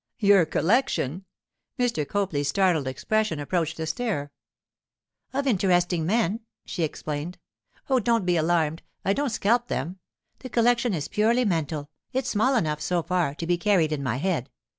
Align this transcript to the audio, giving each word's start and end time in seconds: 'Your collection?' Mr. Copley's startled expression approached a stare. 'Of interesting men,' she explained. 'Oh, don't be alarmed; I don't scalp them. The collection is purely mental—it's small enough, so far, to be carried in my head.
'Your 0.17 0.47
collection?' 0.47 1.25
Mr. 1.77 2.07
Copley's 2.07 2.47
startled 2.47 2.87
expression 2.87 3.39
approached 3.39 3.79
a 3.79 3.85
stare. 3.85 4.31
'Of 5.31 5.45
interesting 5.45 6.07
men,' 6.07 6.39
she 6.65 6.81
explained. 6.81 7.37
'Oh, 7.87 7.99
don't 7.99 8.25
be 8.25 8.35
alarmed; 8.35 8.81
I 9.05 9.13
don't 9.13 9.29
scalp 9.29 9.67
them. 9.67 9.99
The 10.39 10.49
collection 10.49 10.95
is 10.95 11.07
purely 11.07 11.45
mental—it's 11.45 12.29
small 12.29 12.55
enough, 12.55 12.81
so 12.81 13.03
far, 13.03 13.35
to 13.35 13.45
be 13.45 13.59
carried 13.59 13.91
in 13.91 14.01
my 14.01 14.17
head. 14.17 14.49